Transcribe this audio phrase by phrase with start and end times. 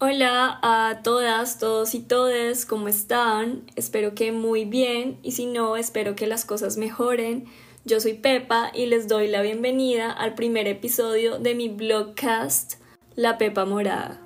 [0.00, 3.62] Hola a todas, todos y todes, ¿cómo están?
[3.76, 7.44] Espero que muy bien y si no, espero que las cosas mejoren.
[7.84, 12.74] Yo soy Pepa y les doy la bienvenida al primer episodio de mi blogcast
[13.14, 14.20] La Pepa Morada.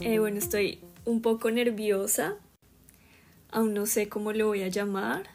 [0.00, 2.36] Eh, bueno, estoy un poco nerviosa
[3.52, 5.28] Aún no sé cómo lo voy a llamar.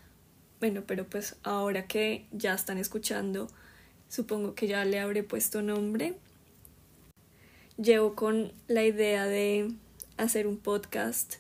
[0.60, 3.48] Bueno, pero pues ahora que ya están escuchando,
[4.10, 6.16] supongo que ya le habré puesto nombre.
[7.78, 9.72] Llevo con la idea de
[10.18, 11.36] hacer un podcast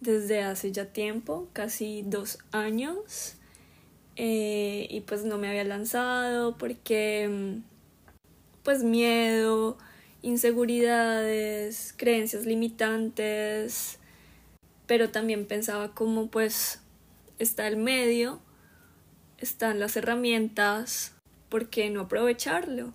[0.00, 3.34] desde hace ya tiempo, casi dos años.
[4.16, 7.60] Eh, y pues no me había lanzado porque
[8.62, 9.76] pues miedo,
[10.22, 13.98] inseguridades, creencias limitantes,
[14.88, 16.80] pero también pensaba como pues
[17.38, 18.40] está el medio,
[19.36, 21.12] están las herramientas,
[21.50, 22.94] ¿por qué no aprovecharlo?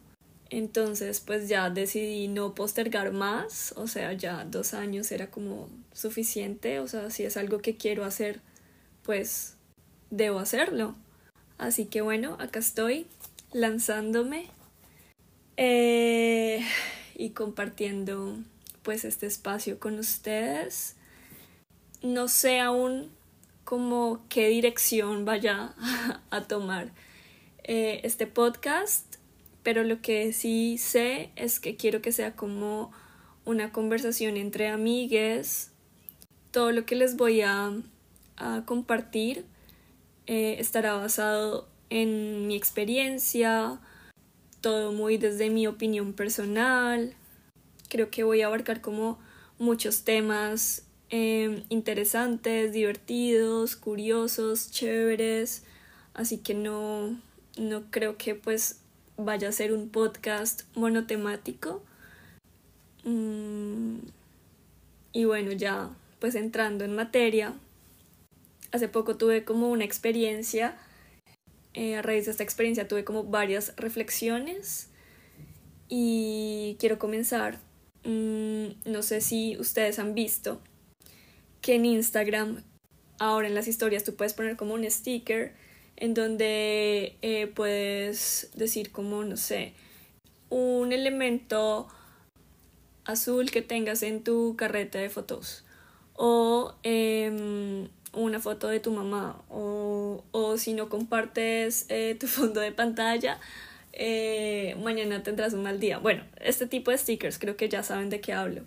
[0.49, 6.79] Entonces pues ya decidí no postergar más, o sea, ya dos años era como suficiente,
[6.79, 8.41] o sea, si es algo que quiero hacer,
[9.03, 9.55] pues
[10.09, 10.95] debo hacerlo.
[11.59, 13.05] Así que bueno, acá estoy
[13.51, 14.49] lanzándome
[15.57, 16.65] eh,
[17.13, 18.39] y compartiendo
[18.81, 20.95] pues este espacio con ustedes
[22.03, 23.09] no sé aún
[23.63, 25.73] como qué dirección vaya
[26.29, 26.91] a tomar
[27.63, 29.15] eh, este podcast,
[29.63, 32.91] pero lo que sí sé es que quiero que sea como
[33.45, 35.71] una conversación entre amigues.
[36.51, 37.71] Todo lo que les voy a,
[38.65, 39.45] compartir
[40.27, 43.79] eh, estará basado en mi experiencia,
[44.59, 47.15] todo muy desde mi opinión personal.
[47.87, 49.19] Creo que voy a abarcar como
[49.59, 50.85] muchos temas
[51.15, 55.63] Em, interesantes, divertidos, curiosos, chéveres,
[56.15, 57.21] así que no,
[57.55, 58.79] no creo que pues
[59.15, 61.83] vaya a ser un podcast monotemático.
[63.03, 63.97] Mm,
[65.11, 67.53] y bueno, ya pues entrando en materia,
[68.71, 70.79] hace poco tuve como una experiencia,
[71.75, 74.89] eh, a raíz de esta experiencia tuve como varias reflexiones
[75.89, 77.59] y quiero comenzar,
[78.03, 80.59] mm, no sé si ustedes han visto
[81.63, 82.61] que en Instagram,
[83.17, 85.53] ahora en las historias, tú puedes poner como un sticker
[85.95, 89.73] en donde eh, puedes decir como, no sé,
[90.49, 91.87] un elemento
[93.05, 95.63] azul que tengas en tu carreta de fotos
[96.15, 102.59] o em, una foto de tu mamá o, o si no compartes eh, tu fondo
[102.61, 103.39] de pantalla
[103.93, 105.97] eh, mañana tendrás un mal día.
[105.97, 108.63] Bueno este tipo de stickers creo que ya saben de qué hablo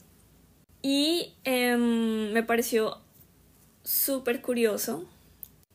[0.89, 2.99] y em, me pareció
[3.83, 5.05] súper curioso,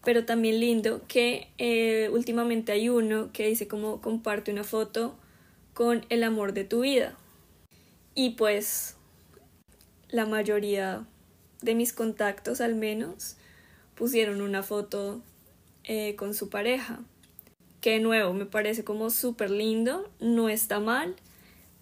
[0.06, 5.14] pero también lindo, que eh, últimamente hay uno que dice como comparte una foto
[5.74, 7.18] con el amor de tu vida.
[8.16, 8.96] Y pues
[10.08, 11.06] la mayoría
[11.62, 13.36] de mis contactos al menos
[13.96, 15.22] pusieron una foto
[15.84, 17.02] eh, con su pareja.
[17.82, 21.18] Que de nuevo me parece como súper lindo, no está mal,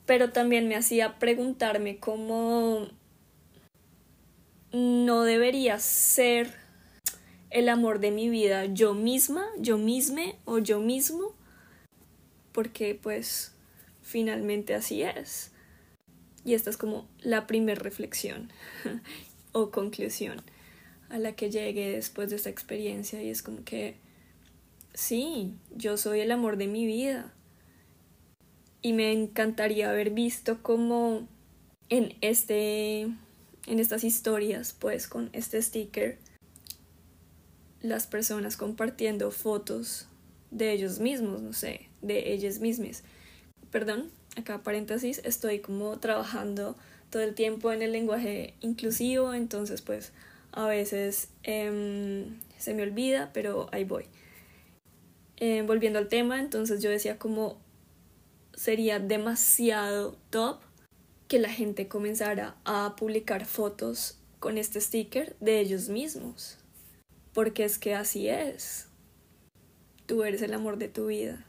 [0.08, 2.88] pero también me hacía preguntarme cómo
[4.72, 6.53] no debería ser
[7.50, 11.34] el amor de mi vida yo misma, yo misma o yo mismo,
[12.52, 13.53] porque pues
[14.02, 15.52] finalmente así es.
[16.46, 18.52] Y esta es como la primera reflexión
[19.52, 20.41] o conclusión
[21.09, 23.96] a la que llegué después de esta experiencia y es como que
[24.94, 27.34] sí, yo soy el amor de mi vida.
[28.81, 31.28] Y me encantaría haber visto como
[31.90, 33.09] en este
[33.68, 36.18] en estas historias, pues con este sticker,
[37.81, 40.08] las personas compartiendo fotos
[40.52, 43.03] de ellos mismos, no sé, de ellas mismas.
[43.72, 46.75] Perdón, acá paréntesis, estoy como trabajando
[47.09, 50.12] todo el tiempo en el lenguaje inclusivo, entonces pues
[50.52, 54.06] a veces em, se me olvida, pero ahí voy.
[55.38, 57.57] Em, volviendo al tema, entonces yo decía como
[58.54, 60.60] sería demasiado top
[61.30, 66.58] que la gente comenzara a publicar fotos con este sticker de ellos mismos.
[67.34, 68.88] Porque es que así es.
[70.08, 71.46] Tú eres el amor de tu vida.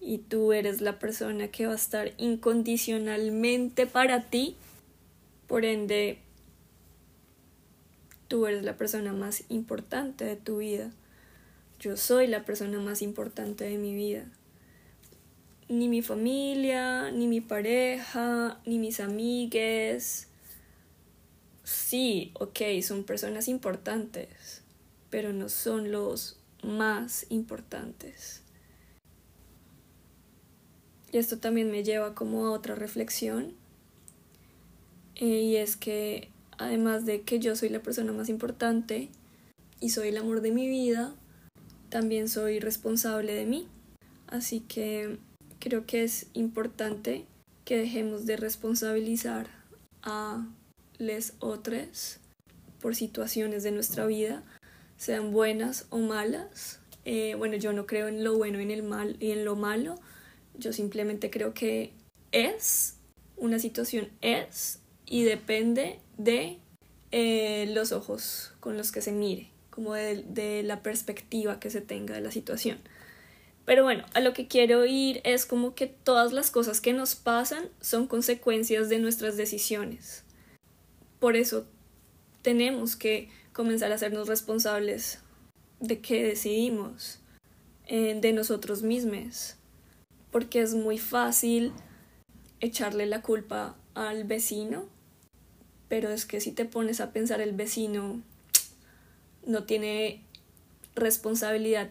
[0.00, 4.56] Y tú eres la persona que va a estar incondicionalmente para ti.
[5.46, 6.18] Por ende,
[8.26, 10.90] tú eres la persona más importante de tu vida.
[11.78, 14.26] Yo soy la persona más importante de mi vida
[15.72, 20.28] ni mi familia, ni mi pareja, ni mis amigues.
[21.64, 24.62] Sí, ok, son personas importantes,
[25.08, 28.42] pero no son los más importantes.
[31.10, 33.54] Y esto también me lleva como a otra reflexión.
[35.14, 36.28] Eh, y es que
[36.58, 39.08] además de que yo soy la persona más importante
[39.80, 41.14] y soy el amor de mi vida,
[41.88, 43.68] también soy responsable de mí.
[44.26, 45.18] Así que
[45.62, 47.24] creo que es importante
[47.64, 49.46] que dejemos de responsabilizar
[50.02, 50.44] a
[50.98, 52.18] les otros
[52.80, 54.42] por situaciones de nuestra vida,
[54.96, 56.80] sean buenas o malas.
[57.04, 59.54] Eh, bueno, yo no creo en lo bueno y en, el mal, y en lo
[59.54, 59.94] malo.
[60.58, 61.92] Yo simplemente creo que
[62.32, 62.96] es,
[63.36, 66.58] una situación es y depende de
[67.12, 71.80] eh, los ojos con los que se mire, como de, de la perspectiva que se
[71.80, 72.78] tenga de la situación.
[73.64, 77.14] Pero bueno, a lo que quiero ir es como que todas las cosas que nos
[77.14, 80.24] pasan son consecuencias de nuestras decisiones.
[81.20, 81.66] Por eso
[82.42, 85.20] tenemos que comenzar a hacernos responsables
[85.78, 87.20] de qué decidimos,
[87.86, 89.56] eh, de nosotros mismos,
[90.32, 91.72] porque es muy fácil
[92.60, 94.88] echarle la culpa al vecino,
[95.88, 98.22] pero es que si te pones a pensar el vecino
[99.46, 100.24] no tiene
[100.94, 101.90] responsabilidad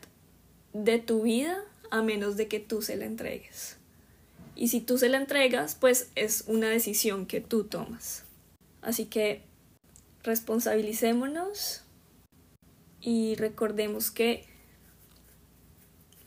[0.73, 3.77] de tu vida a menos de que tú se la entregues.
[4.55, 8.23] Y si tú se la entregas, pues es una decisión que tú tomas.
[8.81, 9.43] Así que
[10.23, 11.83] responsabilicémonos
[13.01, 14.45] y recordemos que,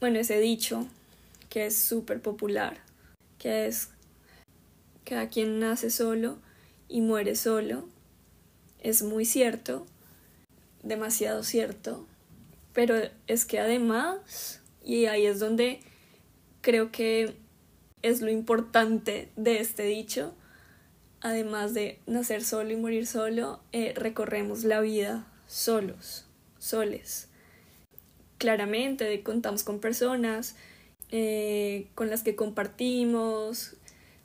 [0.01, 0.87] bueno, ese dicho
[1.49, 2.79] que es súper popular,
[3.39, 3.91] que es
[5.05, 6.39] cada quien nace solo
[6.89, 7.89] y muere solo,
[8.81, 9.87] es muy cierto,
[10.83, 12.07] demasiado cierto,
[12.75, 15.81] pero es que además, y ahí es donde
[16.61, 17.37] creo que
[18.03, 20.35] es lo importante de este dicho,
[21.23, 26.27] además de nacer solo y morir solo, eh, recorremos la vida solos,
[26.59, 27.29] soles.
[28.37, 30.57] Claramente contamos con personas
[31.11, 33.77] eh, con las que compartimos,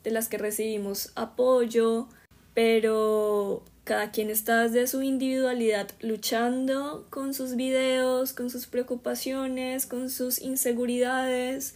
[0.02, 2.08] de las que recibimos apoyo,
[2.52, 10.10] pero cada quien está desde su individualidad luchando con sus videos, con sus preocupaciones, con
[10.10, 11.74] sus inseguridades,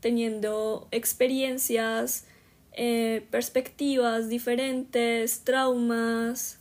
[0.00, 2.26] teniendo experiencias,
[2.72, 6.58] eh, perspectivas diferentes, traumas.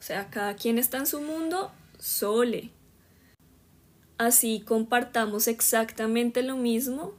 [0.00, 2.70] O sea, cada quien está en su mundo sole.
[4.16, 7.12] Así compartamos exactamente lo mismo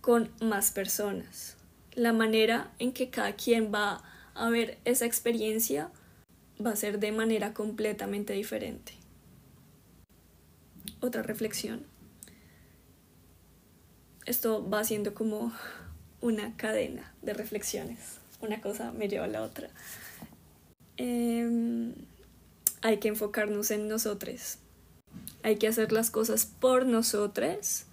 [0.00, 1.56] con más personas.
[1.94, 4.04] La manera en que cada quien va
[4.36, 5.90] a ver esa experiencia
[6.64, 8.94] va a ser de manera completamente diferente.
[11.00, 11.86] Otra reflexión.
[14.26, 15.52] Esto va siendo como
[16.20, 18.18] una cadena de reflexiones.
[18.40, 19.70] Una cosa me lleva a la otra.
[20.96, 21.94] Em,
[22.82, 24.58] hay que enfocarnos en nosotros.
[25.42, 27.84] Hay que hacer las cosas por nosotros,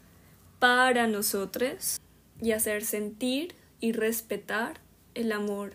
[0.60, 2.00] para nosotros,
[2.42, 4.80] y hacer sentir y respetar
[5.16, 5.74] el amor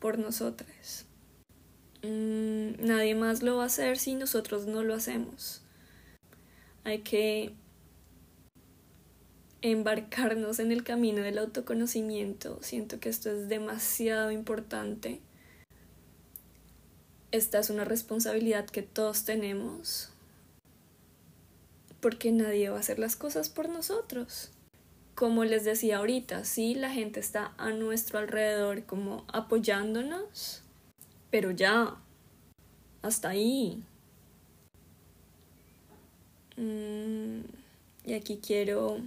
[0.00, 1.06] por nosotros.
[2.04, 5.62] Mm, nadie más lo va a hacer si nosotros no lo hacemos.
[6.84, 7.54] Hay que
[9.62, 12.58] embarcarnos en el camino del autoconocimiento.
[12.60, 15.22] Siento que esto es demasiado importante.
[17.30, 20.10] Esta es una responsabilidad que todos tenemos
[22.02, 24.50] porque nadie va a hacer las cosas por nosotros.
[25.14, 30.63] Como les decía ahorita, sí, la gente está a nuestro alrededor como apoyándonos,
[31.34, 31.96] pero ya,
[33.02, 33.82] hasta ahí.
[36.56, 37.40] Mm,
[38.04, 38.98] y aquí quiero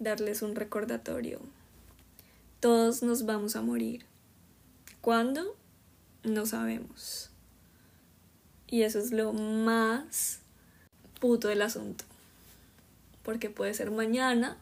[0.00, 1.38] darles un recordatorio.
[2.58, 4.04] Todos nos vamos a morir.
[5.00, 5.56] ¿Cuándo?
[6.24, 7.30] No sabemos.
[8.66, 10.40] Y eso es lo más
[11.20, 12.04] puto del asunto.
[13.22, 14.56] Porque puede ser mañana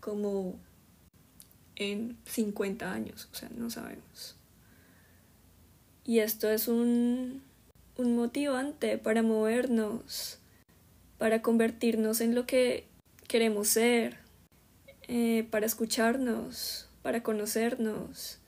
[0.00, 0.54] como
[1.76, 4.36] en 50 años, o sea, no sabemos.
[6.04, 7.42] Y esto es un,
[7.96, 10.38] un motivante para movernos,
[11.18, 12.84] para convertirnos en lo que
[13.28, 14.18] queremos ser,
[15.08, 18.38] eh, para escucharnos, para conocernos,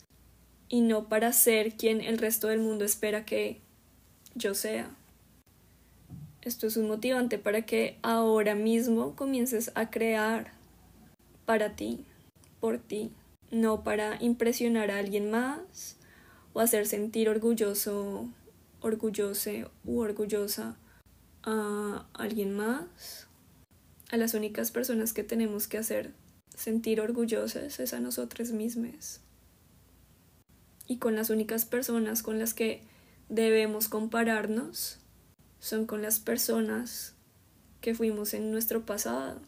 [0.68, 3.60] y no para ser quien el resto del mundo espera que
[4.34, 4.90] yo sea.
[6.42, 10.52] Esto es un motivante para que ahora mismo comiences a crear
[11.46, 12.04] para ti,
[12.60, 13.12] por ti,
[13.50, 15.96] no para impresionar a alguien más
[16.54, 18.28] o hacer sentir orgulloso,
[18.80, 20.76] orgullose u orgullosa
[21.42, 23.26] a alguien más.
[24.10, 26.12] A las únicas personas que tenemos que hacer
[26.56, 29.20] sentir orgullosas es a nosotras mismas.
[30.86, 32.82] Y con las únicas personas con las que
[33.28, 34.98] debemos compararnos
[35.58, 37.14] son con las personas
[37.80, 39.40] que fuimos en nuestro pasado,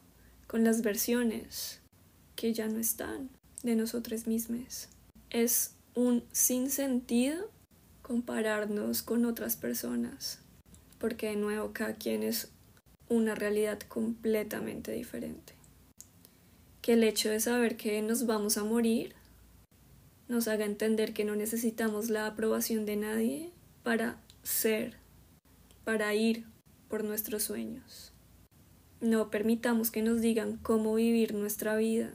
[0.49, 1.81] con las versiones
[2.35, 3.31] que ya no están
[3.63, 4.89] de nosotros mismos.
[5.31, 7.51] Es un sinsentido
[8.03, 10.39] compararnos con otras personas,
[10.99, 12.51] porque de nuevo cada quien es
[13.09, 15.55] una realidad completamente diferente.
[16.83, 19.15] Que el hecho de saber que nos vamos a morir
[20.29, 23.51] nos haga entender que no necesitamos la aprobación de nadie
[23.83, 24.95] para ser
[25.85, 26.45] para ir
[26.89, 28.13] por nuestros sueños.
[29.01, 32.13] No permitamos que nos digan cómo vivir nuestra vida.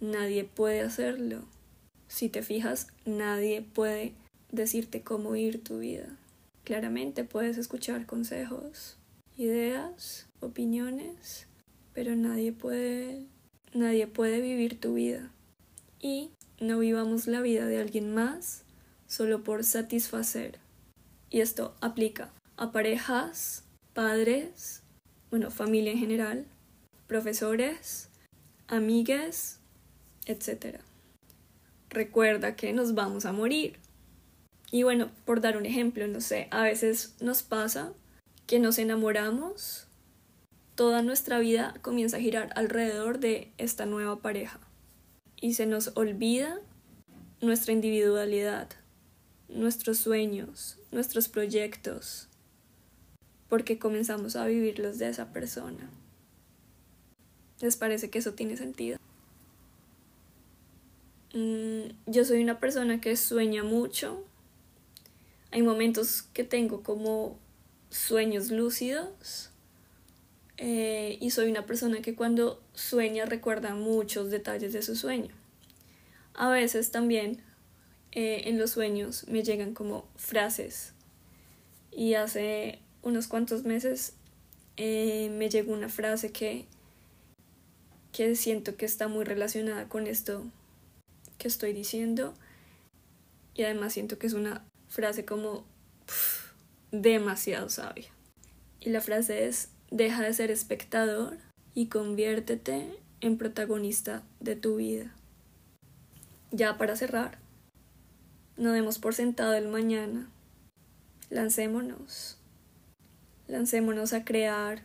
[0.00, 1.44] Nadie puede hacerlo.
[2.10, 4.14] Si te fijas, nadie puede
[4.50, 6.08] decirte cómo vivir tu vida.
[6.64, 8.96] Claramente puedes escuchar consejos,
[9.38, 11.46] ideas, opiniones,
[11.94, 13.26] pero nadie puede
[13.74, 15.30] nadie puede vivir tu vida.
[16.00, 18.64] Y no vivamos la vida de alguien más
[19.06, 20.58] solo por satisfacer.
[21.30, 23.62] Y esto aplica a parejas,
[23.94, 24.82] padres,
[25.30, 26.46] bueno, familia en general,
[27.06, 28.08] profesores,
[28.66, 29.60] amigues,
[30.26, 30.80] etc.
[31.90, 33.78] Recuerda que nos vamos a morir.
[34.70, 37.92] Y bueno, por dar un ejemplo, no sé, a veces nos pasa
[38.46, 39.86] que nos enamoramos,
[40.76, 44.60] toda nuestra vida comienza a girar alrededor de esta nueva pareja
[45.40, 46.58] y se nos olvida
[47.40, 48.68] nuestra individualidad,
[49.48, 52.28] nuestros sueños, nuestros proyectos,
[53.48, 55.90] porque comenzamos a vivirlos de esa persona.
[57.60, 58.98] ¿Les parece que eso tiene sentido?
[61.32, 64.24] Mm, yo soy una persona que sueña mucho.
[65.52, 67.38] Hay momentos que tengo como
[67.90, 69.50] sueños lúcidos.
[70.56, 75.34] Eh, y soy una persona que cuando sueña recuerda muchos detalles de su sueño.
[76.34, 77.42] A veces también
[78.12, 80.92] eh, en los sueños me llegan como frases.
[81.92, 84.14] Y hace unos cuantos meses
[84.76, 86.66] eh, me llegó una frase que,
[88.12, 90.44] que siento que está muy relacionada con esto
[91.40, 92.34] que estoy diciendo
[93.54, 95.64] y además siento que es una frase como
[96.92, 98.10] demasiado sabia.
[98.78, 101.36] Y la frase es, deja de ser espectador
[101.74, 102.86] y conviértete
[103.20, 105.12] en protagonista de tu vida.
[106.52, 107.38] Ya para cerrar,
[108.56, 110.30] no demos por sentado el mañana.
[111.28, 112.40] Lancémonos
[113.50, 114.82] lancémonos a crear,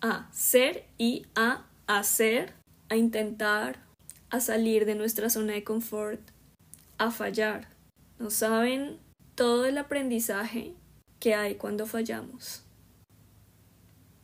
[0.00, 2.52] a ser y a hacer,
[2.88, 3.78] a intentar,
[4.32, 6.18] a salir de nuestra zona de confort,
[6.96, 7.68] a fallar.
[8.18, 8.98] No saben
[9.34, 10.72] todo el aprendizaje
[11.20, 12.62] que hay cuando fallamos.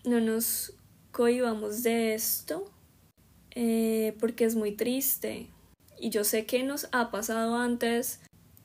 [0.05, 0.73] No nos
[1.12, 2.73] cohibamos de esto
[3.50, 5.50] eh, porque es muy triste.
[6.00, 8.21] Y yo sé que nos ha pasado antes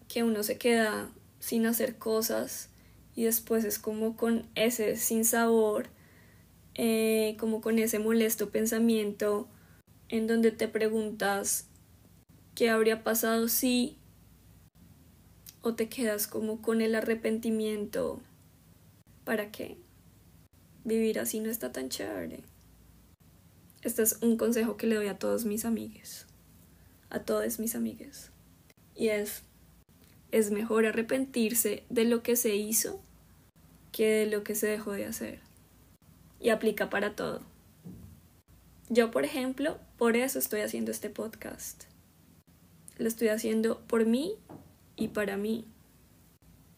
[0.08, 2.70] que uno se queda sin hacer cosas
[3.16, 5.88] y después es como con ese sinsabor,
[6.76, 9.50] eh, como con ese molesto pensamiento
[10.14, 11.66] en donde te preguntas
[12.54, 13.98] qué habría pasado si
[15.64, 18.22] o te quedas como con el arrepentimiento
[19.24, 19.76] ¿para qué?
[20.84, 22.44] Vivir así no está tan chévere.
[23.82, 26.28] Este es un consejo que le doy a todos mis amigues,
[27.10, 28.30] a todas mis amigues.
[28.96, 29.42] Y es
[30.32, 33.02] es mejor arrepentirse de lo que se hizo
[33.92, 35.40] que de lo que se dejó de hacer.
[36.40, 37.53] Y aplica para todo.
[38.94, 41.86] Yo, por ejemplo, por eso estoy haciendo este podcast.
[42.98, 44.36] Lo estoy haciendo por mí
[44.96, 45.66] y para mí.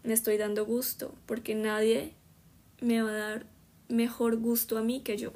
[0.04, 2.14] Me estoy dando gusto porque nadie
[2.80, 3.46] me va a dar
[3.90, 5.34] mejor gusto a mí que yo.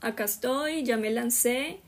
[0.00, 1.78] Acá estoy, ya me lancé,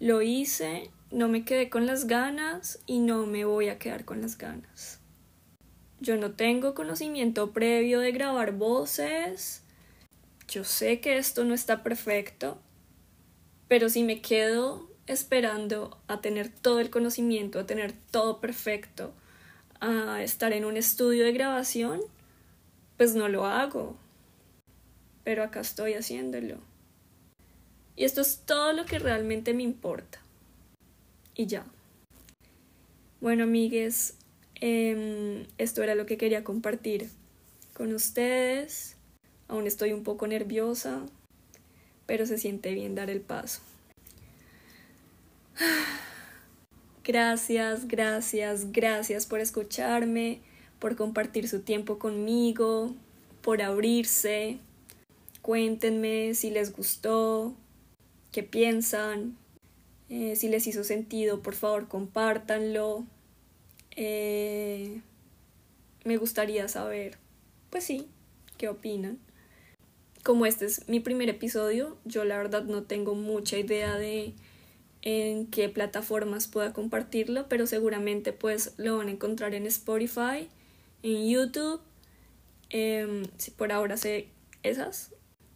[0.00, 4.20] lo hice no me quedé con las ganas y no me voy a quedar con
[4.20, 4.98] las ganas.
[6.00, 9.62] Yo no tengo conocimiento previo de grabar voces.
[10.48, 12.58] Yo sé que esto no está perfecto,
[13.68, 19.12] pero si me quedo esperando a tener todo el conocimiento, a tener todo perfecto,
[19.80, 22.00] a estar en un estudio de grabación,
[22.96, 23.96] pues no lo hago.
[25.24, 26.58] Pero acá estoy haciéndolo.
[27.96, 30.20] Y esto es todo lo que realmente me importa
[31.34, 31.64] y ya.
[33.20, 34.14] Bueno, amigues,
[34.60, 37.08] em, esto era lo que quería compartir
[37.72, 38.96] con ustedes.
[39.48, 41.06] Aún estoy un poco nerviosa,
[42.06, 43.60] pero se siente bien dar el paso.
[47.04, 50.40] Gracias, gracias, gracias por escucharme,
[50.78, 52.94] por compartir su tiempo conmigo,
[53.42, 54.58] por abrirse.
[55.42, 57.54] Cuéntenme si les gustó,
[58.32, 59.36] qué piensan,
[60.08, 63.04] eh, si les hizo sentido, por favor, compártanlo.
[63.96, 65.02] Eh,
[66.04, 67.18] me gustaría saber,
[67.68, 68.08] pues sí,
[68.56, 69.18] qué opinan.
[70.24, 74.32] Como este es mi primer episodio, yo la verdad no tengo mucha idea de
[75.02, 80.48] en qué plataformas pueda compartirlo, pero seguramente pues lo van a encontrar en Spotify,
[81.02, 81.82] en YouTube,
[82.70, 84.28] em, si por ahora sé
[84.62, 85.12] esas,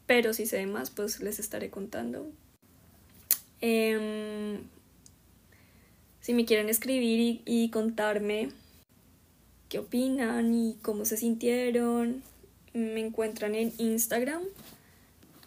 [0.06, 2.30] pero si sé más pues les estaré contando.
[3.62, 4.60] Em,
[6.20, 8.50] si me quieren escribir y contarme
[9.70, 12.22] qué opinan y cómo se sintieron,
[12.72, 14.42] me encuentran en Instagram,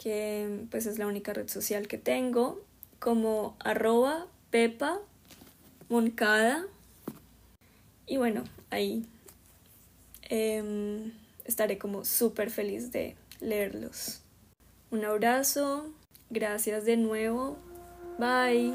[0.02, 2.62] que pues es la única red social que tengo,
[3.00, 5.00] como arroba pepa
[5.90, 6.66] moncada.
[8.08, 9.06] Y bueno, ahí
[10.24, 11.12] em,
[11.46, 14.22] estaré como súper feliz de leerlos.
[14.90, 15.90] Un abrazo,
[16.30, 17.58] gracias de nuevo,
[18.20, 18.74] bye.